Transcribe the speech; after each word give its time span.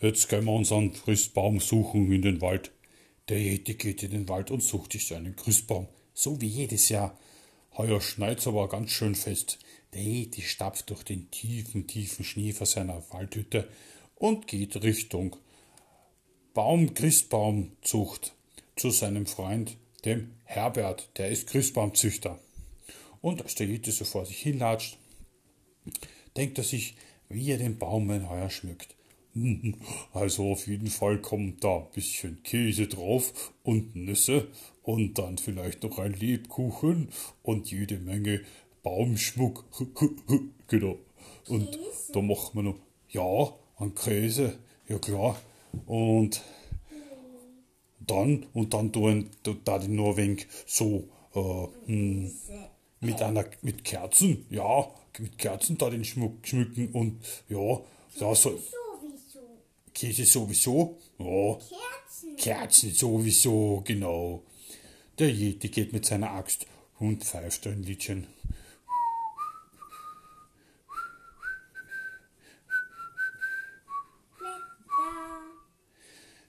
jetzt 0.00 0.28
gehen 0.28 0.44
wir 0.44 0.52
unseren 0.52 0.92
Christbaum 0.92 1.60
suchen 1.60 2.10
in 2.12 2.22
den 2.22 2.40
Wald. 2.40 2.72
Der 3.28 3.38
Yeti 3.38 3.74
geht 3.74 4.02
in 4.02 4.10
den 4.10 4.28
Wald 4.28 4.50
und 4.50 4.62
sucht 4.62 4.92
sich 4.92 5.06
seinen 5.06 5.36
Christbaum, 5.36 5.88
so 6.14 6.40
wie 6.40 6.46
jedes 6.46 6.88
Jahr. 6.88 7.18
Heuer 7.76 8.00
schneit's 8.00 8.46
aber 8.46 8.68
ganz 8.68 8.90
schön 8.90 9.14
fest. 9.14 9.58
Der 9.94 10.02
Yeti 10.02 10.42
stapft 10.42 10.90
durch 10.90 11.04
den 11.04 11.30
tiefen, 11.30 11.86
tiefen 11.86 12.24
Schnee 12.24 12.52
vor 12.52 12.66
seiner 12.66 13.02
Waldhütte 13.10 13.68
und 14.16 14.46
geht 14.46 14.82
Richtung 14.82 15.36
Baum 16.54 16.94
Christbaumzucht 16.94 18.34
zu 18.74 18.90
seinem 18.90 19.26
Freund, 19.26 19.76
dem 20.04 20.32
Herbert, 20.44 21.08
der 21.16 21.28
ist 21.28 21.46
Christbaumzüchter. 21.46 22.40
Und 23.20 23.42
als 23.42 23.54
der 23.54 23.68
Yeti 23.68 23.92
so 23.92 24.04
vor 24.04 24.26
sich 24.26 24.38
hinlatscht, 24.38 24.98
denkt 26.36 26.58
er 26.58 26.64
sich, 26.64 26.96
wie 27.28 27.52
er 27.52 27.58
den 27.58 27.78
Baum 27.78 28.10
heuer 28.28 28.50
schmückt. 28.50 28.96
Also 30.12 30.52
auf 30.52 30.66
jeden 30.66 30.88
Fall 30.88 31.20
kommt 31.20 31.62
da 31.64 31.76
ein 31.76 31.90
bisschen 31.94 32.42
Käse 32.42 32.86
drauf 32.86 33.52
und 33.62 33.94
Nüsse 33.94 34.48
und 34.82 35.18
dann 35.18 35.38
vielleicht 35.38 35.82
noch 35.82 35.98
ein 35.98 36.14
Lebkuchen 36.14 37.08
und 37.42 37.70
jede 37.70 37.98
Menge 37.98 38.40
Baumschmuck. 38.82 39.64
genau. 40.68 40.98
Und 41.48 41.78
da 42.12 42.20
macht 42.22 42.54
man 42.54 42.66
noch, 42.66 42.78
ja, 43.08 43.52
ein 43.78 43.94
Käse, 43.94 44.58
ja 44.88 44.98
klar. 44.98 45.40
Und 45.86 46.42
dann, 48.06 48.46
und 48.52 48.74
dann 48.74 48.92
tun, 48.92 49.30
da 49.64 49.78
die 49.78 49.88
nur 49.88 50.10
ein 50.10 50.16
wenig 50.16 50.46
so, 50.66 51.08
äh, 51.34 51.66
hm, 51.86 52.32
mit 53.00 53.22
einer, 53.22 53.44
mit 53.62 53.84
Kerzen, 53.84 54.46
ja, 54.50 54.88
mit 55.18 55.38
Kerzen 55.38 55.78
da 55.78 55.90
den 55.90 56.04
Schmuck 56.04 56.46
schmücken 56.46 56.88
und, 56.88 57.20
ja, 57.48 57.80
ja, 58.18 58.34
so. 58.34 58.58
Käse 60.00 60.24
sowieso, 60.24 60.96
ja. 61.18 61.58
Kerzen. 61.58 62.36
Kerzen 62.38 62.94
sowieso, 62.94 63.82
genau. 63.84 64.42
Der 65.18 65.28
Yeti 65.28 65.68
geht 65.68 65.92
mit 65.92 66.06
seiner 66.06 66.30
Axt 66.30 66.64
und 66.98 67.22
pfeift 67.22 67.66
ein 67.66 67.82
Liedchen. 67.82 68.26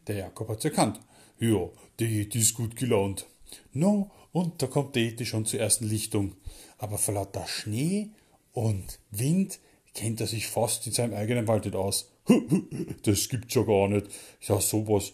Der 0.07 0.16
Jakob 0.16 0.47
hat's 0.47 0.63
erkannt. 0.63 1.02
Ja, 1.38 1.69
der 1.99 2.07
Yeti 2.07 2.39
ist 2.39 2.53
gut 2.53 2.77
gelaunt. 2.77 3.25
No, 3.73 4.11
und 4.31 4.61
da 4.61 4.67
kommt 4.67 4.95
der 4.95 5.03
Yeti 5.03 5.25
schon 5.25 5.45
zur 5.45 5.59
ersten 5.59 5.89
Lichtung. 5.89 6.38
Aber 6.77 6.97
vor 6.97 7.16
lauter 7.16 7.45
Schnee 7.47 8.11
und 8.53 8.99
Wind 9.09 9.59
kennt 9.94 10.22
er 10.22 10.27
sich 10.27 10.47
fast 10.47 10.88
in 10.88 10.94
seinem 10.94 11.16
eigenen 11.16 11.49
Wald 11.49 11.66
nicht 11.66 11.75
aus. 11.75 12.10
Das 13.03 13.30
gibt's 13.30 13.55
ja 13.55 13.64
gar 13.64 13.88
nicht. 13.88 14.08
Ja, 14.41 14.59
sowas. 14.61 15.11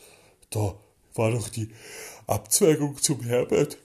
Da 0.49 0.77
war 1.13 1.31
doch 1.31 1.49
die 1.49 1.69
Abzweigung 2.27 2.97
zum 2.97 3.21
Herbert. 3.23 3.77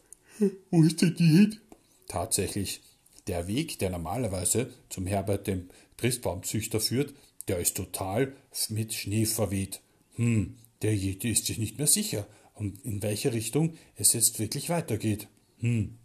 Wo 0.70 0.82
ist 0.82 1.02
denn 1.02 1.14
die 1.14 1.26
hin? 1.26 1.60
Tatsächlich, 2.08 2.82
der 3.26 3.46
Weg, 3.46 3.78
der 3.78 3.90
normalerweise 3.90 4.72
zum 4.88 5.06
Herbert, 5.06 5.46
dem 5.46 5.70
Christbaumzüchter, 5.96 6.80
führt, 6.80 7.14
der 7.48 7.58
ist 7.58 7.76
total 7.76 8.34
mit 8.68 8.92
Schnee 8.92 9.26
verweht. 9.26 9.80
Hm, 10.16 10.56
der 10.82 10.94
Yeti 10.94 11.30
ist 11.30 11.46
sich 11.46 11.58
nicht 11.58 11.78
mehr 11.78 11.86
sicher, 11.86 12.26
und 12.54 12.84
in 12.84 13.02
welche 13.02 13.32
Richtung 13.32 13.74
es 13.96 14.12
jetzt 14.12 14.38
wirklich 14.38 14.68
weitergeht. 14.68 15.28
Hm. 15.60 15.98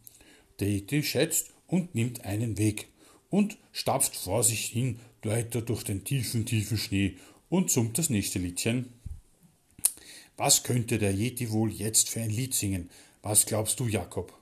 Der 0.60 0.70
Yeti 0.70 1.04
schätzt 1.04 1.52
und 1.68 1.94
nimmt 1.94 2.26
einen 2.26 2.58
Weg 2.58 2.88
und 3.30 3.58
stapft 3.72 4.16
vor 4.16 4.44
sich 4.44 4.66
hin 4.66 5.00
weiter 5.26 5.62
durch 5.62 5.84
den 5.84 6.04
tiefen, 6.04 6.46
tiefen 6.46 6.78
Schnee 6.78 7.18
und 7.50 7.72
summt 7.72 7.98
das 7.98 8.10
nächste 8.10 8.40
Liedchen. 8.40 8.94
Was 10.36 10.64
könnte 10.64 11.00
der 11.00 11.14
Yeti 11.14 11.52
wohl 11.52 11.72
jetzt 11.72 12.10
für 12.10 12.22
ein 12.22 12.30
Lied 12.30 12.54
singen? 12.54 12.90
Was 13.22 13.46
glaubst 13.46 13.80
du, 13.80 13.88
Jakob? 13.88 14.34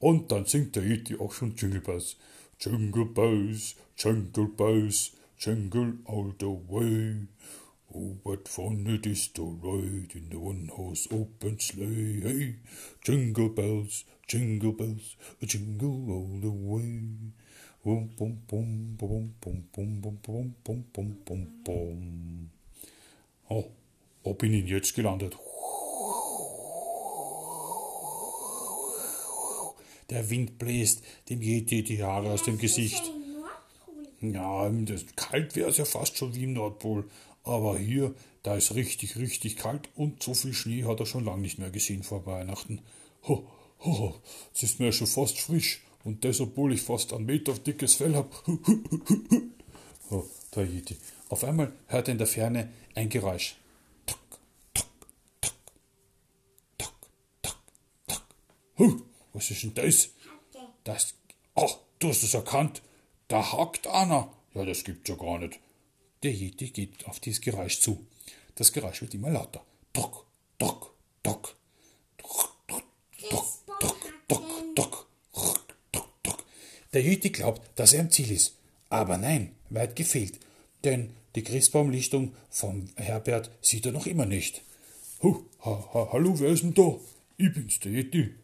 Und 0.00 0.30
dann 0.30 0.46
singt 0.46 0.76
der 0.76 0.84
Yeti 0.84 1.16
auch 1.16 1.32
schon 1.32 1.56
Jingle 1.56 1.80
Bells. 1.80 2.16
Jingle 2.60 3.04
Bells, 3.04 3.76
Jingle 3.96 4.48
Bells, 4.48 5.12
Jingle 5.38 5.98
all 6.06 6.34
the 6.40 6.46
way. 6.46 7.28
Oh, 7.94 8.16
what 8.22 8.48
fun 8.48 8.86
it 8.86 9.06
is 9.06 9.28
to 9.32 9.58
ride 9.62 10.14
in 10.14 10.28
the 10.30 10.36
one-horse 10.36 11.08
open 11.10 11.58
sleigh. 11.58 12.20
Hey, 12.20 12.56
jingle 13.02 13.48
bells, 13.48 14.04
jingle 14.28 14.72
bells, 14.72 15.16
jingle 15.40 16.10
all 16.10 16.40
the 16.40 16.50
way. 16.50 17.32
Bum, 17.82 18.10
bum, 18.16 18.42
bum, 18.46 18.96
bum, 18.98 19.34
bum, 19.40 19.64
bum, 19.72 20.00
bum, 20.00 20.20
bum, 20.22 20.54
bum, 20.62 20.84
bum, 20.92 21.16
bum, 21.24 21.46
bum. 21.64 22.50
Oh, 23.48 23.64
wo 24.22 24.34
bin 24.34 24.52
ich 24.52 24.68
jetzt 24.68 24.94
gelandet? 24.94 25.38
Der 30.10 30.28
Wind 30.28 30.58
bläst 30.58 31.02
dem 31.28 31.40
Yeti 31.40 31.82
die 31.82 32.02
Haare 32.02 32.32
aus 32.32 32.42
dem 32.42 32.58
Gesicht. 32.58 33.02
Ja, 34.20 34.68
das, 34.68 35.06
kalt 35.16 35.54
wäre 35.54 35.70
es 35.70 35.76
ja 35.76 35.84
fast 35.84 36.16
schon 36.18 36.34
wie 36.34 36.44
im 36.44 36.54
Nordpol. 36.54 37.08
Aber 37.44 37.78
hier, 37.78 38.14
da 38.42 38.56
ist 38.56 38.74
richtig, 38.74 39.16
richtig 39.16 39.56
kalt 39.56 39.88
und 39.94 40.22
so 40.22 40.34
viel 40.34 40.52
Schnee 40.52 40.84
hat 40.84 41.00
er 41.00 41.06
schon 41.06 41.24
lange 41.24 41.42
nicht 41.42 41.58
mehr 41.58 41.70
gesehen 41.70 42.02
vor 42.02 42.26
Weihnachten. 42.26 42.80
Ho, 43.28 43.48
ho, 43.84 44.20
es 44.54 44.62
ist 44.62 44.80
mir 44.80 44.92
schon 44.92 45.06
fast 45.06 45.38
frisch 45.38 45.82
und 46.04 46.24
das, 46.24 46.40
obwohl 46.40 46.72
ich 46.72 46.82
fast 46.82 47.12
einen 47.12 47.26
Meter 47.26 47.54
dickes 47.54 47.94
Fell 47.94 48.14
habe. 48.14 48.30
oh, 50.10 50.24
der 50.54 50.64
Yeti. 50.64 50.96
Auf 51.28 51.44
einmal 51.44 51.72
hört 51.86 52.08
er 52.08 52.12
in 52.12 52.18
der 52.18 52.26
Ferne 52.26 52.72
ein 52.94 53.08
Geräusch. 53.08 53.56
Tok, 54.06 54.18
tok, 54.74 54.86
tok, 55.40 55.56
tok, 56.78 56.92
tok, 57.42 57.54
tok. 58.06 58.22
Huh, 58.78 59.02
was 59.32 59.50
ist 59.50 59.62
denn 59.62 59.74
das? 59.74 60.10
Das. 60.84 61.14
Ach, 61.54 61.76
du 61.98 62.08
hast 62.08 62.22
es 62.22 62.34
erkannt. 62.34 62.82
Da 63.28 63.52
hackt 63.52 63.86
einer. 63.86 64.32
Ja, 64.54 64.64
das 64.64 64.84
gibt's 64.84 65.10
ja 65.10 65.16
gar 65.16 65.38
nicht. 65.38 65.60
Der 66.22 66.32
Yeti 66.32 66.70
geht 66.70 67.06
auf 67.06 67.20
dieses 67.20 67.40
Geräusch 67.40 67.80
zu. 67.80 68.06
Das 68.54 68.72
Geräusch 68.72 69.02
wird 69.02 69.14
immer 69.14 69.30
lauter. 69.30 69.64
Dock, 69.92 70.26
dock, 70.58 70.94
dock. 71.22 71.58
Der 76.92 77.02
Yeti 77.02 77.30
glaubt, 77.30 77.62
dass 77.76 77.92
er 77.92 78.00
am 78.00 78.10
Ziel 78.10 78.30
ist. 78.30 78.56
Aber 78.88 79.18
nein, 79.18 79.52
weit 79.70 79.96
gefehlt. 79.96 80.40
Denn 80.84 81.10
die 81.34 81.42
Christbaumlichtung 81.42 82.34
vom 82.50 82.88
Herbert 82.96 83.50
sieht 83.60 83.86
er 83.86 83.92
noch 83.92 84.06
immer 84.06 84.26
nicht. 84.26 84.62
Huh, 85.22 85.44
ha, 85.64 85.88
ha, 85.92 86.08
hallo, 86.12 86.38
wer 86.38 86.50
ist 86.50 86.62
denn 86.62 86.74
da? 86.74 86.96
Ich 87.36 87.52
bin's, 87.52 87.80
der 87.80 87.92
Yeti. 87.92 88.34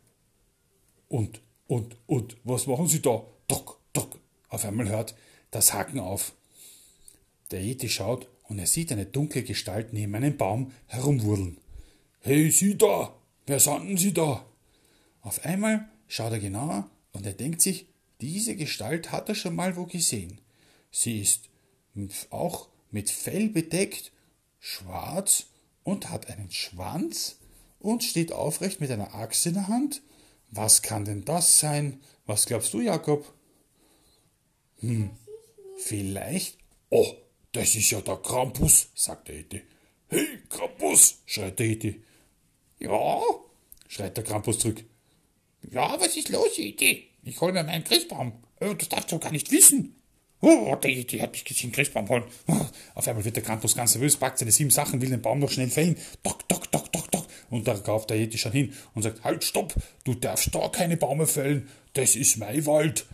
Und, 1.09 1.41
und, 1.67 1.97
und, 2.07 2.37
was 2.45 2.67
machen 2.67 2.87
Sie 2.87 3.01
da? 3.01 3.25
Dock, 3.49 3.81
dock. 3.93 4.19
Auf 4.49 4.65
einmal 4.65 4.89
hört 4.89 5.15
das 5.51 5.73
Haken 5.73 6.01
auf. 6.01 6.35
Der 7.51 7.63
Yeti 7.63 7.89
schaut 7.89 8.29
und 8.45 8.59
er 8.59 8.67
sieht 8.67 8.93
eine 8.93 9.07
dunkle 9.07 9.43
Gestalt 9.43 9.93
neben 9.93 10.15
einem 10.15 10.37
Baum 10.37 10.73
herumwurdeln. 10.87 11.59
Hey, 12.21 12.51
Sie 12.51 12.77
da! 12.77 13.15
Wer 13.47 13.61
sind 13.61 13.99
Sie 13.99 14.13
da? 14.13 14.45
Auf 15.21 15.45
einmal 15.45 15.89
schaut 16.09 16.33
er 16.33 16.39
genauer 16.39 16.91
und 17.13 17.27
er 17.27 17.35
denkt 17.35 17.61
sich, 17.61 17.87
diese 18.21 18.57
Gestalt 18.57 19.13
hat 19.13 19.29
er 19.29 19.35
schon 19.35 19.55
mal 19.55 19.77
wo 19.77 19.87
gesehen. 19.87 20.41
Sie 20.91 21.21
ist 21.21 21.49
auch 22.31 22.69
mit 22.91 23.11
Fell 23.11 23.49
bedeckt, 23.49 24.13
schwarz 24.61 25.47
und 25.83 26.11
hat 26.11 26.29
einen 26.29 26.51
Schwanz 26.51 27.39
und 27.79 28.03
steht 28.03 28.33
aufrecht 28.33 28.81
mit 28.81 28.91
einer 28.91 29.15
Axt 29.15 29.47
in 29.47 29.55
der 29.55 29.69
Hand. 29.69 30.03
Was 30.51 30.83
kann 30.83 31.05
denn 31.05 31.25
das 31.25 31.59
sein? 31.61 32.01
Was 32.27 32.47
glaubst 32.47 32.73
du, 32.73 32.81
Jakob? 32.81 33.33
Hm, 34.81 35.11
vielleicht. 35.77 36.59
Oh, 36.91 37.15
das 37.53 37.75
ist 37.75 37.91
ja 37.91 38.01
der 38.01 38.17
Krampus, 38.17 38.89
sagt 38.95 39.29
der 39.29 39.41
Eti. 39.41 39.63
Hey, 40.09 40.39
Krampus, 40.49 41.19
schreit 41.27 41.59
der 41.59 41.67
Eti. 41.67 42.03
Ja, 42.79 43.21
schreit 43.89 44.17
der 44.17 44.25
Krampus 44.25 44.59
zurück. 44.61 44.85
Ja, 45.71 45.99
was 46.01 46.17
ist 46.17 46.29
los, 46.29 46.59
Eti? 46.59 47.14
Ich 47.25 47.41
hol 47.41 47.53
mir 47.53 47.65
meinen 47.65 47.85
Christbaum. 47.85 48.33
Oh, 48.61 48.75
das 48.75 48.89
darfst 48.89 49.11
du 49.13 49.19
gar 49.19 49.33
nicht 49.33 49.51
wissen. 49.51 49.97
Oh, 50.41 50.77
der 50.77 50.91
Eti 50.91 51.19
hat 51.19 51.33
mich 51.33 51.45
gesehen, 51.45 51.73
Christbaum 51.73 52.09
holen. 52.09 52.25
Oh, 52.49 52.67
auf 52.95 53.09
einmal 53.09 53.25
wird 53.25 53.37
der 53.37 53.43
Krampus 53.43 53.75
ganz 53.75 53.95
nervös, 53.95 54.17
packt 54.17 54.39
seine 54.39 54.53
sieben 54.53 54.69
Sachen, 54.69 55.01
will 55.01 55.09
den 55.09 55.23
Baum 55.23 55.39
noch 55.39 55.51
schnell 55.51 55.71
fällen. 55.71 55.97
Dock, 56.23 56.47
dock, 56.49 56.71
dock, 56.71 56.93
dock, 56.93 57.11
dock. 57.11 57.27
Und 57.49 57.67
da 57.67 57.75
kauft 57.75 58.11
der 58.11 58.19
Eti 58.19 58.37
schon 58.37 58.53
hin 58.53 58.75
und 58.95 59.03
sagt, 59.03 59.25
halt, 59.25 59.43
stopp, 59.43 59.75
du 60.05 60.15
darfst 60.15 60.55
da 60.55 60.69
keine 60.69 60.99
Bäume 60.99 61.27
fällen. 61.27 61.69
Das 61.95 62.15
ist 62.15 62.37
mein 62.37 62.67
Wald. 62.67 63.07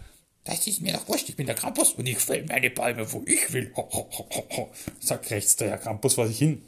Das 0.42 0.66
ist 0.66 0.80
mir 0.80 0.92
doch 0.94 1.06
wurscht, 1.08 1.28
ich 1.28 1.36
bin 1.36 1.46
der 1.46 1.54
Krampus 1.54 1.92
und 1.92 2.08
ich 2.08 2.18
fäll 2.18 2.44
meine 2.46 2.70
Bäume, 2.70 3.12
wo 3.12 3.22
ich 3.26 3.52
will. 3.52 3.70
Ho, 3.76 3.88
ho, 3.92 4.10
ho, 4.10 4.44
ho, 4.56 4.70
sagt 4.98 5.30
rechts 5.30 5.54
der 5.56 5.68
Herr 5.70 5.78
Krampus 5.78 6.14
vor 6.14 6.26
sich 6.26 6.38
hin. 6.38 6.62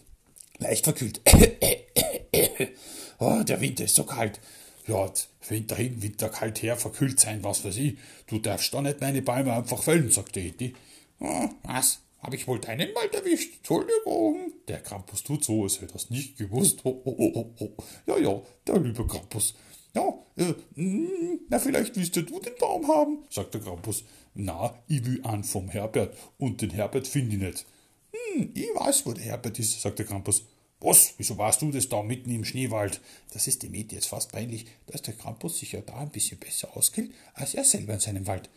Leicht 0.59 0.85
verkühlt. 0.85 1.21
oh, 3.19 3.43
der 3.43 3.61
Winter 3.61 3.85
ist 3.85 3.97
so 3.97 4.05
kalt. 4.05 4.39
Ja, 4.87 5.13
Winter 5.49 5.77
hin, 5.77 6.03
Winter 6.03 6.29
kalt 6.29 6.63
her, 6.63 6.77
verkühlt 6.77 7.21
sein, 7.21 7.45
was 7.45 7.65
weiß 7.65 7.77
ich. 7.77 7.99
Du 8.27 8.39
darfst 8.39 8.75
da 8.75 8.83
nicht 8.83 9.01
meine 9.01 9.23
Bäume 9.23 9.53
einfach 9.53 9.83
fällen, 9.83 10.11
sagt 10.11 10.37
der 10.37 10.45
Eti. 10.45 10.75
Oh, 11.21 11.49
was? 11.63 12.01
Habe 12.21 12.37
ich 12.37 12.47
wohl 12.47 12.61
deinen 12.61 12.95
Wald 12.95 13.15
erwischt? 13.15 13.57
Entschuldigung. 13.59 14.53
Der 14.69 14.81
Krampus 14.81 15.25
tut 15.25 15.45
so, 15.45 15.65
als 15.65 15.81
hätte 15.81 15.95
er 15.95 15.97
es 15.97 16.11
nicht 16.11 16.37
gewusst. 16.37 16.85
Ho, 16.85 17.03
ho, 17.05 17.53
ho. 17.59 17.77
Ja, 18.07 18.17
ja, 18.17 18.41
der 18.67 18.79
liebe 18.79 19.07
Krampus. 19.07 19.55
Ja, 19.95 20.15
äh, 20.37 20.55
mh, 20.77 21.39
na, 21.49 21.59
vielleicht 21.59 21.97
willst 21.97 22.17
du 22.17 22.23
den 22.23 22.55
Baum 22.59 22.89
haben, 22.89 23.19
sagt 23.29 23.55
der 23.55 23.61
Krampus. 23.61 24.05
Na, 24.35 24.75
ich 24.89 25.05
will 25.05 25.21
an 25.25 25.45
vom 25.45 25.69
Herbert 25.69 26.17
und 26.39 26.63
den 26.63 26.71
Herbert 26.71 27.07
finde 27.07 27.37
ich 27.37 27.43
nicht. 27.43 27.67
Hm, 28.13 28.51
ich 28.55 28.69
weiß, 28.75 29.05
wo 29.05 29.13
der 29.13 29.25
Herbert 29.25 29.59
ist, 29.59 29.81
sagt 29.81 29.99
der 29.99 30.07
Krampus. 30.07 30.45
Was? 30.83 31.15
Wieso 31.17 31.39
warst 31.39 31.63
du 31.63 31.71
das 31.71 31.89
da 31.89 32.03
mitten 32.03 32.31
im 32.31 32.45
Schneewald? 32.45 33.01
Das 33.33 33.47
ist 33.47 33.63
dem 33.63 33.75
Edi 33.75 33.95
jetzt 33.95 34.09
fast 34.09 34.33
peinlich, 34.33 34.67
dass 34.87 35.03
der 35.03 35.15
Krampus 35.15 35.59
sich 35.59 35.73
ja 35.73 35.81
da 35.81 35.97
ein 35.97 36.11
bisschen 36.11 36.39
besser 36.39 36.77
auskennt, 36.77 37.13
als 37.35 37.55
er 37.55 37.65
selber 37.65 37.95
in 37.95 38.01
seinem 38.01 38.27
Wald. 38.27 38.51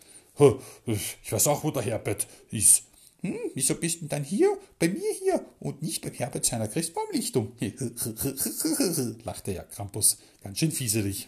Ich 0.86 1.32
weiß 1.32 1.48
auch, 1.48 1.64
wo 1.64 1.72
der 1.72 1.84
Herbert 1.84 2.28
ist. 2.52 2.84
Hm, 3.22 3.38
wieso 3.54 3.76
bist 3.76 4.02
du 4.02 4.08
dann 4.08 4.24
hier, 4.24 4.58
bei 4.78 4.90
mir 4.90 5.14
hier 5.20 5.46
und 5.60 5.82
nicht 5.82 6.02
beim 6.02 6.14
Herbert 6.14 6.46
seiner 6.46 6.68
Christbaumlichtung? 6.68 7.54
lachte 9.24 9.54
ja 9.54 9.64
Krampus 9.64 10.18
ganz 10.44 10.60
schön 10.60 10.72
fieselig. 10.72 11.28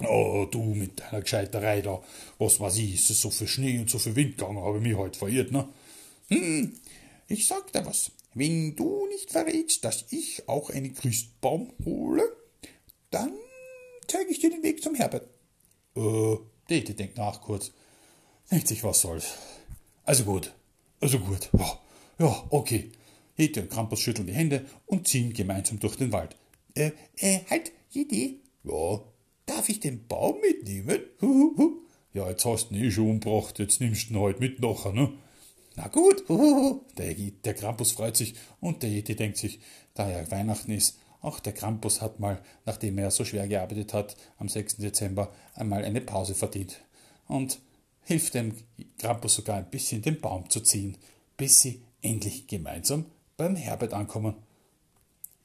Oh, 0.00 0.46
du 0.50 0.62
mit 0.74 0.98
deiner 0.98 1.20
Gescheiterei 1.20 1.82
da. 1.82 2.02
Was 2.38 2.58
weiß 2.58 2.78
ich, 2.78 2.94
ist 2.94 3.10
es 3.10 3.20
so 3.20 3.30
viel 3.30 3.46
Schnee 3.46 3.78
und 3.78 3.90
so 3.90 3.98
viel 3.98 4.16
Wind 4.16 4.38
gegangen, 4.38 4.58
habe 4.58 4.78
ich 4.78 4.82
mich 4.82 4.96
heute 4.96 5.18
verirrt, 5.18 5.52
ne? 5.52 5.68
Hm, 6.28 6.74
ich 7.28 7.46
sag 7.46 7.70
dir 7.72 7.84
was. 7.84 8.10
Wenn 8.34 8.76
du 8.76 9.06
nicht 9.08 9.30
verrätst, 9.30 9.84
dass 9.84 10.04
ich 10.10 10.48
auch 10.48 10.70
einen 10.70 10.94
Christbaum 10.94 11.72
hole, 11.84 12.22
dann 13.10 13.32
zeige 14.06 14.30
ich 14.30 14.38
dir 14.38 14.50
den 14.50 14.62
Weg 14.62 14.82
zum 14.82 14.94
Herbert. 14.94 15.28
Äh, 15.96 16.36
Dete 16.68 16.94
denkt 16.94 17.16
nach 17.16 17.40
kurz. 17.40 17.72
Denkt 18.50 18.68
sich, 18.68 18.84
was 18.84 19.00
soll's. 19.00 19.34
Also 20.04 20.24
gut, 20.24 20.54
also 21.00 21.18
gut. 21.18 21.50
Ja, 21.58 21.80
ja, 22.18 22.46
okay. 22.50 22.92
Hete 23.34 23.62
und 23.62 23.70
Krampus 23.70 24.00
schütteln 24.00 24.26
die 24.26 24.34
Hände 24.34 24.66
und 24.86 25.08
ziehen 25.08 25.32
gemeinsam 25.32 25.80
durch 25.80 25.96
den 25.96 26.12
Wald. 26.12 26.36
Äh, 26.74 26.90
äh, 27.16 27.40
halt, 27.48 27.72
Idee. 27.92 28.36
Ja, 28.64 29.00
darf 29.46 29.68
ich 29.68 29.80
den 29.80 30.06
Baum 30.06 30.40
mitnehmen? 30.40 31.00
Huhuhu. 31.20 31.80
Ja, 32.12 32.28
jetzt 32.28 32.44
hast 32.44 32.70
du 32.70 32.74
ihn 32.74 32.84
eh 32.84 32.90
schon 32.90 33.10
umgebracht, 33.10 33.58
jetzt 33.58 33.80
nimmst 33.80 34.10
du 34.10 34.14
ihn 34.14 34.20
halt 34.20 34.40
mit 34.40 34.60
nachher, 34.60 34.92
ne? 34.92 35.12
Na 35.82 35.88
gut, 35.88 36.24
der, 36.98 37.14
der 37.14 37.54
Krampus 37.54 37.92
freut 37.92 38.14
sich 38.14 38.34
und 38.60 38.82
der 38.82 38.90
Yeti 38.90 39.16
denkt 39.16 39.38
sich, 39.38 39.60
da 39.94 40.10
ja 40.10 40.30
Weihnachten 40.30 40.72
ist, 40.72 40.98
auch 41.22 41.40
der 41.40 41.54
Krampus 41.54 42.02
hat 42.02 42.20
mal, 42.20 42.42
nachdem 42.66 42.98
er 42.98 43.10
so 43.10 43.24
schwer 43.24 43.48
gearbeitet 43.48 43.94
hat, 43.94 44.14
am 44.36 44.50
6. 44.50 44.76
Dezember 44.76 45.32
einmal 45.54 45.82
eine 45.82 46.02
Pause 46.02 46.34
verdient 46.34 46.82
und 47.28 47.60
hilft 48.02 48.34
dem 48.34 48.54
Krampus 48.98 49.36
sogar 49.36 49.56
ein 49.56 49.70
bisschen 49.70 50.02
den 50.02 50.20
Baum 50.20 50.50
zu 50.50 50.60
ziehen, 50.60 50.98
bis 51.38 51.60
sie 51.60 51.80
endlich 52.02 52.46
gemeinsam 52.46 53.06
beim 53.38 53.56
Herbert 53.56 53.94
ankommen. 53.94 54.34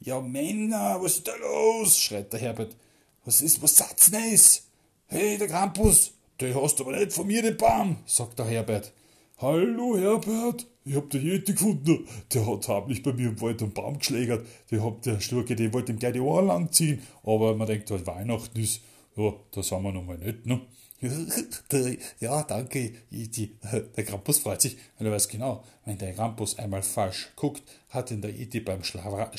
Ja, 0.01 0.19
Männer, 0.19 0.97
was 1.01 1.13
ist 1.17 1.29
da 1.29 1.35
los? 1.38 1.97
schreit 1.97 2.33
der 2.33 2.41
Herbert. 2.41 2.75
Was 3.23 3.39
ist, 3.39 3.61
was 3.61 3.77
satz 3.77 4.09
ist? 4.09 4.67
Hey, 5.07 5.38
der 5.38 5.47
Krampus, 5.47 6.11
du 6.38 6.61
hast 6.61 6.81
aber 6.81 6.97
nicht 6.97 7.13
von 7.13 7.25
mir 7.25 7.41
den 7.41 7.55
Baum, 7.55 7.99
sagt 8.05 8.38
der 8.38 8.47
Herbert. 8.47 8.91
Hallo 9.37 9.97
Herbert, 9.97 10.65
ich 10.85 10.95
hab 10.95 11.09
den 11.09 11.21
Yeti 11.21 11.51
gefunden. 11.51 12.07
Der 12.33 12.47
hat 12.47 12.69
heimlich 12.69 13.03
bei 13.03 13.11
mir 13.11 13.27
im 13.27 13.41
Wald 13.41 13.61
einen 13.61 13.73
Baum 13.73 13.99
geschlägert. 13.99 14.47
Der, 14.71 14.81
hab, 14.81 15.01
der 15.01 15.19
Sturke, 15.19 15.57
der 15.57 15.73
wollte 15.73 15.91
ihm 15.91 15.99
gleich 15.99 16.13
die 16.13 16.21
Ohren 16.21 16.47
langziehen. 16.47 17.01
Aber 17.21 17.53
man 17.53 17.67
denkt, 17.67 17.91
weil 17.91 18.07
Weihnachten 18.07 18.57
ist, 18.57 18.79
ja, 19.17 19.33
da 19.51 19.61
sind 19.61 19.83
wir 19.83 19.91
noch 19.91 20.05
mal 20.05 20.17
nicht, 20.17 20.45
ne? 20.45 20.61
ja, 22.21 22.43
danke, 22.43 22.93
Yeti. 23.11 23.57
Der 23.97 24.05
Krampus 24.05 24.39
freut 24.39 24.61
sich, 24.61 24.77
weil 24.97 25.07
er 25.07 25.13
weiß 25.13 25.27
genau, 25.27 25.65
wenn 25.83 25.97
der 25.97 26.13
Krampus 26.13 26.57
einmal 26.57 26.81
falsch 26.81 27.33
guckt, 27.35 27.63
hat 27.89 28.11
ihn 28.11 28.21
der 28.21 28.31
Yeti 28.31 28.61
beim 28.61 28.85
Schla 28.85 29.31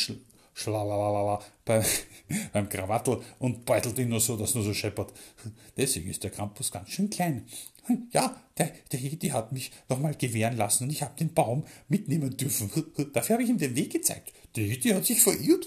Schlalala 0.56 1.38
beim, 1.66 1.84
beim 2.52 2.68
Krawattel 2.68 3.20
und 3.38 3.66
beutelt 3.66 3.98
ihn 3.98 4.08
nur 4.08 4.20
so, 4.20 4.38
dass 4.38 4.54
nur 4.54 4.64
so 4.64 4.72
scheppert. 4.72 5.12
Deswegen 5.76 6.08
ist 6.08 6.24
der 6.24 6.30
Krampus 6.30 6.72
ganz 6.72 6.88
schön 6.88 7.10
klein. 7.10 7.46
Ja, 8.10 8.34
der, 8.56 8.72
der 8.90 9.00
Yeti 9.00 9.28
hat 9.28 9.52
mich 9.52 9.70
nochmal 9.88 10.14
gewähren 10.14 10.56
lassen 10.56 10.84
und 10.84 10.90
ich 10.90 11.02
habe 11.02 11.16
den 11.18 11.34
Baum 11.34 11.64
mitnehmen 11.88 12.36
dürfen. 12.36 12.70
Dafür 13.12 13.34
habe 13.34 13.44
ich 13.44 13.50
ihm 13.50 13.58
den 13.58 13.76
Weg 13.76 13.92
gezeigt. 13.92 14.32
Der 14.56 14.64
Yeti 14.64 14.88
hat 14.88 15.04
sich 15.04 15.20
verirrt, 15.20 15.66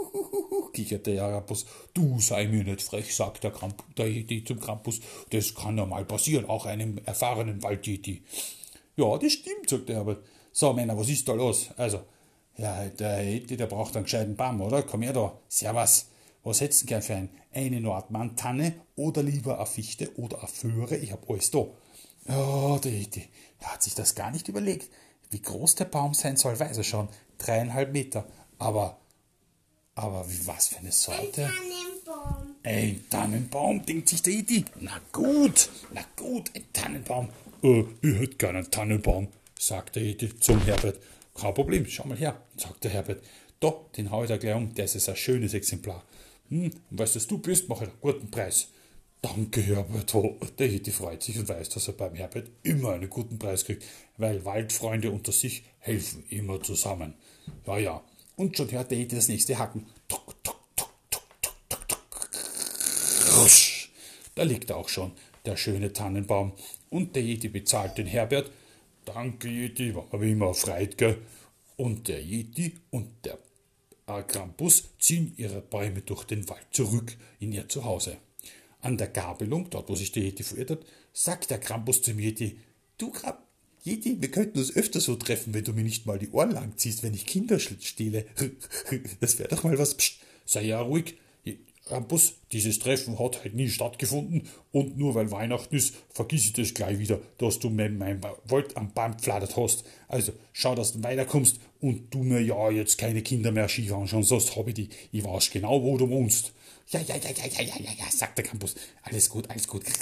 kicherte 0.72 1.14
Krampus. 1.16 1.64
Du 1.94 2.18
sei 2.18 2.48
mir 2.48 2.64
nicht 2.64 2.82
frech, 2.82 3.14
sagt 3.14 3.44
der, 3.44 3.52
Kramp 3.52 3.82
der 3.96 4.08
Yeti 4.08 4.42
zum 4.44 4.58
Krampus. 4.58 5.00
Das 5.30 5.54
kann 5.54 5.78
ja 5.78 5.86
mal 5.86 6.04
passieren, 6.04 6.46
auch 6.46 6.66
einem 6.66 6.98
erfahrenen 7.04 7.62
Waldyeti. 7.62 8.22
Ja, 8.96 9.16
das 9.18 9.32
stimmt, 9.32 9.70
sagt 9.70 9.88
der 9.88 9.96
Herbert. 9.96 10.24
So, 10.52 10.72
Männer, 10.72 10.98
was 10.98 11.08
ist 11.08 11.28
da 11.28 11.32
los? 11.32 11.70
Also, 11.76 12.00
ja, 12.56 12.86
der 12.86 13.22
Yeti, 13.22 13.56
der 13.56 13.66
braucht 13.66 13.96
einen 13.96 14.04
gescheiten 14.04 14.36
Baum, 14.36 14.60
oder? 14.60 14.82
Komm 14.82 15.02
her 15.02 15.12
da. 15.12 15.38
Servus. 15.48 16.06
Was 16.42 16.60
hättest 16.60 16.82
du 16.82 16.86
gern 16.86 17.02
für 17.02 17.14
einen? 17.14 17.30
Eine 17.52 17.80
Nordmann-Tanne 17.80 18.74
oder 18.96 19.22
lieber 19.22 19.56
eine 19.56 19.66
Fichte 19.66 20.16
oder 20.18 20.38
eine 20.38 20.48
Föhre? 20.48 20.96
Ich 20.96 21.12
hab 21.12 21.28
alles 21.28 21.50
da. 21.50 21.66
Ja, 22.28 22.78
der 22.78 22.92
Yeti, 22.92 23.28
er 23.60 23.72
hat 23.72 23.82
sich 23.82 23.94
das 23.94 24.14
gar 24.14 24.30
nicht 24.30 24.48
überlegt. 24.48 24.90
Wie 25.30 25.40
groß 25.40 25.74
der 25.74 25.86
Baum 25.86 26.14
sein 26.14 26.36
soll, 26.36 26.58
weiß 26.58 26.76
er 26.76 26.84
schon. 26.84 27.08
Dreieinhalb 27.38 27.92
Meter. 27.92 28.26
Aber, 28.58 28.98
aber 29.94 30.28
wie 30.30 30.46
was 30.46 30.68
für 30.68 30.78
eine 30.78 30.92
Sorte? 30.92 31.46
Ein 31.46 31.52
Tannenbaum. 31.52 32.56
Ein 32.62 33.04
Tannenbaum, 33.10 33.86
denkt 33.86 34.08
sich 34.08 34.22
der 34.22 34.34
Yeti. 34.34 34.64
Na 34.80 35.00
gut, 35.12 35.68
na 35.92 36.02
gut, 36.16 36.50
ein 36.54 36.64
Tannenbaum. 36.72 37.28
Äh, 37.62 37.84
ich 38.02 38.14
hätte 38.18 38.36
gern 38.36 38.56
einen 38.56 38.70
Tannenbaum, 38.70 39.28
sagt 39.58 39.96
der 39.96 40.04
Yeti 40.04 40.38
zum 40.38 40.60
Herbert. 40.64 40.98
Kein 41.38 41.54
Problem, 41.54 41.86
schau 41.86 42.06
mal 42.06 42.16
her, 42.16 42.40
sagt 42.56 42.84
der 42.84 42.90
Herbert. 42.90 43.22
Da, 43.60 43.74
den 43.96 44.10
hau 44.10 44.22
ich 44.22 44.28
dir 44.28 44.38
gleich 44.38 44.54
um, 44.54 44.74
das 44.74 44.94
ist 44.94 45.08
ein 45.08 45.16
schönes 45.16 45.54
Exemplar. 45.54 46.02
Hm, 46.48 46.70
und 46.90 46.98
weißt 46.98 47.16
du, 47.16 47.20
du 47.20 47.38
bist, 47.38 47.68
mach 47.68 47.82
ich 47.82 47.88
einen 47.88 48.00
guten 48.00 48.30
Preis. 48.30 48.68
Danke, 49.22 49.60
Herbert. 49.60 50.14
Oh, 50.14 50.36
der 50.58 50.68
Yeti 50.68 50.92
freut 50.92 51.22
sich 51.22 51.38
und 51.38 51.48
weiß, 51.48 51.70
dass 51.70 51.88
er 51.88 51.94
beim 51.94 52.14
Herbert 52.14 52.50
immer 52.62 52.92
einen 52.92 53.10
guten 53.10 53.38
Preis 53.38 53.64
kriegt, 53.64 53.84
weil 54.18 54.44
Waldfreunde 54.44 55.10
unter 55.10 55.32
sich 55.32 55.64
helfen 55.78 56.24
immer 56.28 56.62
zusammen. 56.62 57.14
Ja, 57.66 57.78
ja. 57.78 58.04
Und 58.36 58.56
schon 58.56 58.70
hört 58.70 58.90
der 58.90 58.98
Yeti 58.98 59.16
das 59.16 59.28
nächste 59.28 59.58
Hacken. 59.58 59.86
Tuk, 60.08 60.42
tuk, 60.44 60.56
tuk, 60.76 60.90
tuk, 61.10 61.22
tuk, 61.42 61.68
tuk, 61.68 61.88
tuk. 61.88 63.38
Rusch. 63.38 63.90
Da 64.34 64.42
liegt 64.42 64.70
auch 64.70 64.88
schon 64.88 65.12
der 65.44 65.56
schöne 65.56 65.92
Tannenbaum. 65.92 66.52
Und 66.90 67.16
der 67.16 67.22
Yeti 67.22 67.48
bezahlt 67.48 67.98
den 67.98 68.06
Herbert. 68.06 68.50
Danke, 69.06 69.48
Yeti, 69.48 69.94
war 69.94 70.20
wie 70.20 70.32
immer 70.32 70.52
freut, 70.52 70.98
gell? 70.98 71.18
Und 71.76 72.08
der 72.08 72.20
Yeti 72.20 72.74
und 72.90 73.08
der 73.24 73.38
äh, 74.08 74.22
Krampus 74.24 74.90
ziehen 74.98 75.32
ihre 75.36 75.60
Bäume 75.60 76.02
durch 76.02 76.24
den 76.24 76.48
Wald 76.48 76.66
zurück 76.72 77.16
in 77.38 77.52
ihr 77.52 77.68
Zuhause. 77.68 78.16
An 78.80 78.98
der 78.98 79.06
Gabelung, 79.06 79.70
dort 79.70 79.88
wo 79.88 79.94
sich 79.94 80.10
der 80.10 80.24
Yeti 80.24 80.42
verirrt 80.42 80.72
hat, 80.72 80.86
sagt 81.12 81.50
der 81.50 81.60
Krampus 81.60 82.02
zum 82.02 82.18
Yeti, 82.18 82.58
du 82.98 83.12
Kramp, 83.12 83.38
Yeti, 83.84 84.20
wir 84.20 84.30
könnten 84.32 84.58
uns 84.58 84.74
öfter 84.74 85.00
so 85.00 85.14
treffen, 85.14 85.54
wenn 85.54 85.62
du 85.62 85.72
mir 85.72 85.84
nicht 85.84 86.06
mal 86.06 86.18
die 86.18 86.30
Ohren 86.30 86.50
lang 86.50 86.76
ziehst, 86.76 87.04
wenn 87.04 87.14
ich 87.14 87.26
Kinder 87.26 87.60
stehle. 87.60 88.26
Das 89.20 89.38
wäre 89.38 89.50
doch 89.50 89.62
mal 89.62 89.78
was. 89.78 89.94
Psst, 89.94 90.18
sei 90.44 90.64
ja 90.64 90.80
ruhig. 90.80 91.16
Krampus, 91.86 92.34
dieses 92.50 92.80
Treffen 92.80 93.16
hat 93.18 93.44
halt 93.44 93.54
nie 93.54 93.68
stattgefunden 93.68 94.48
und 94.72 94.98
nur 94.98 95.14
weil 95.14 95.30
Weihnachten 95.30 95.74
ist, 95.76 95.94
vergiss 96.10 96.46
ich 96.46 96.52
das 96.52 96.74
gleich 96.74 96.98
wieder, 96.98 97.20
dass 97.38 97.60
du 97.60 97.70
mein, 97.70 97.96
mein 97.96 98.20
Wald 98.44 98.76
am 98.76 98.92
Baum 98.92 99.16
pfladert 99.16 99.56
hast. 99.56 99.84
Also 100.08 100.32
schau, 100.52 100.74
dass 100.74 100.94
du 100.94 101.04
weiterkommst 101.04 101.60
und 101.80 102.12
du 102.12 102.24
mir 102.24 102.40
ja 102.40 102.70
jetzt 102.70 102.98
keine 102.98 103.22
Kinder 103.22 103.52
mehr 103.52 103.68
Skifahren, 103.68 104.08
schon 104.08 104.24
sonst 104.24 104.56
habe 104.56 104.70
ich 104.70 104.74
die. 104.74 104.88
Ich 105.12 105.22
weiß 105.22 105.50
genau, 105.50 105.80
wo 105.80 105.96
du 105.96 106.10
wohnst. 106.10 106.52
Ja, 106.88 107.00
ja, 107.00 107.16
ja, 107.16 107.30
ja, 107.30 107.46
ja, 107.46 107.62
ja, 107.62 107.74
ja, 107.78 107.90
ja, 107.98 108.10
sagt 108.10 108.38
der 108.38 108.44
Campus. 108.44 108.74
Alles 109.02 109.28
gut, 109.30 109.48
alles 109.48 109.66
gut. 109.66 109.84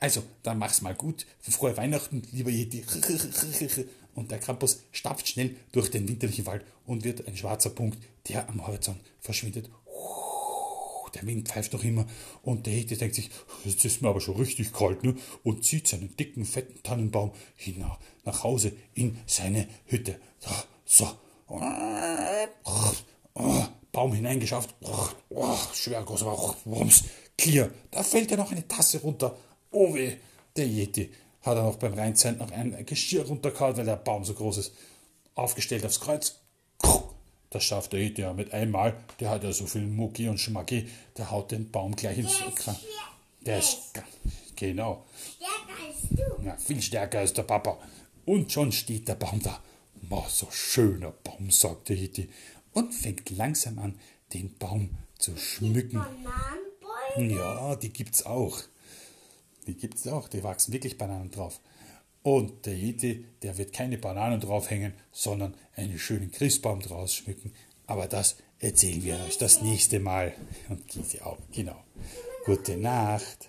Also, 0.00 0.22
dann 0.42 0.58
mach's 0.58 0.80
mal 0.80 0.94
gut. 0.94 1.26
Frohe 1.40 1.76
Weihnachten, 1.76 2.22
lieber 2.32 2.50
Yeti. 2.50 2.84
Und 4.14 4.30
der 4.32 4.38
Krampus 4.38 4.82
stapft 4.90 5.28
schnell 5.28 5.54
durch 5.70 5.90
den 5.90 6.08
winterlichen 6.08 6.44
Wald 6.44 6.64
und 6.86 7.04
wird 7.04 7.28
ein 7.28 7.36
schwarzer 7.36 7.70
Punkt, 7.70 7.98
der 8.28 8.48
am 8.48 8.66
Horizont 8.66 8.98
verschwindet 9.20 9.70
der 11.08 11.26
Wind 11.26 11.48
pfeift 11.48 11.72
noch 11.72 11.84
immer 11.84 12.06
und 12.42 12.66
der 12.66 12.72
Hete 12.72 12.96
denkt 12.96 13.14
sich, 13.14 13.30
jetzt 13.64 13.84
ist 13.84 14.02
mir 14.02 14.08
aber 14.08 14.20
schon 14.20 14.36
richtig 14.36 14.72
kalt, 14.72 15.02
ne? 15.04 15.14
Und 15.42 15.64
zieht 15.64 15.88
seinen 15.88 16.16
dicken, 16.16 16.44
fetten 16.44 16.82
Tannenbaum 16.82 17.32
hinaus 17.56 17.98
nach 18.24 18.44
Hause 18.44 18.72
in 18.94 19.18
seine 19.26 19.68
Hütte. 19.86 20.20
So. 20.84 21.08
Baum 23.92 24.12
hineingeschafft. 24.12 24.74
Schwer 25.74 26.02
großer 26.02 26.26
Rums. 26.66 27.04
Clear. 27.36 27.70
Da 27.90 28.02
fällt 28.02 28.30
ja 28.30 28.36
noch 28.36 28.52
eine 28.52 28.66
Tasse 28.68 29.00
runter. 29.00 29.36
Oh 29.70 29.94
weh. 29.94 30.16
Der 30.56 30.66
Yeti 30.66 31.10
hat 31.42 31.56
er 31.56 31.62
noch 31.62 31.76
beim 31.76 31.94
Reinzahlen 31.94 32.38
noch 32.38 32.50
ein 32.50 32.84
Geschirr 32.84 33.26
runtergehauen, 33.26 33.76
weil 33.76 33.84
der 33.84 33.96
Baum 33.96 34.24
so 34.24 34.34
groß 34.34 34.58
ist. 34.58 34.72
Aufgestellt 35.34 35.86
aufs 35.86 36.00
Kreuz. 36.00 36.40
Das 37.50 37.64
schafft 37.64 37.92
der 37.92 38.02
ja 38.02 38.32
mit 38.32 38.52
einmal. 38.52 38.96
Der 39.20 39.30
hat 39.30 39.44
ja 39.44 39.52
so 39.52 39.66
viel 39.66 39.86
Mucki 39.86 40.28
und 40.28 40.38
Schmacki, 40.38 40.88
der 41.16 41.30
haut 41.30 41.50
den 41.50 41.70
Baum 41.70 41.96
gleich 41.96 42.18
ins 42.18 42.38
Kran. 42.56 42.76
Der 43.40 43.58
ist, 43.58 43.78
genau. 44.56 45.04
Stärker 45.36 45.86
als 45.86 45.96
du. 46.10 46.44
Ja, 46.44 46.56
viel 46.56 46.82
stärker 46.82 47.20
als 47.20 47.32
der 47.32 47.44
Papa. 47.44 47.78
Und 48.26 48.52
schon 48.52 48.72
steht 48.72 49.08
der 49.08 49.14
Baum 49.14 49.40
da. 49.42 49.62
Ma, 50.10 50.24
so 50.28 50.50
schöner 50.50 51.12
Baum, 51.24 51.50
sagt 51.50 51.88
der 51.88 51.96
Hitti 51.96 52.28
und 52.72 52.92
fängt 52.94 53.30
langsam 53.30 53.78
an, 53.78 53.98
den 54.32 54.56
Baum 54.56 54.90
zu 55.18 55.36
schmücken. 55.36 56.04
Ja, 57.16 57.76
die 57.76 57.92
gibt's 57.92 58.24
auch. 58.24 58.60
Die 59.66 59.74
gibt's 59.74 60.06
auch, 60.06 60.28
die 60.28 60.42
wachsen 60.44 60.72
wirklich 60.72 60.96
Bananen 60.96 61.30
drauf. 61.30 61.60
Und 62.22 62.66
der 62.66 62.74
Hitti, 62.74 63.24
der 63.42 63.56
wird 63.58 63.72
keine 63.72 63.98
Bananen 63.98 64.40
draufhängen, 64.40 64.92
sondern 65.12 65.54
einen 65.76 65.98
schönen 65.98 66.30
Christbaum 66.30 66.80
draus 66.80 67.14
schmücken. 67.14 67.52
Aber 67.86 68.06
das 68.06 68.36
erzählen 68.58 69.02
wir 69.02 69.18
euch 69.26 69.38
das 69.38 69.62
nächste 69.62 70.00
Mal. 70.00 70.34
Und 70.68 70.86
Kisi 70.88 71.20
auch, 71.20 71.38
genau. 71.52 71.76
Gute 72.44 72.76
Nacht. 72.76 73.48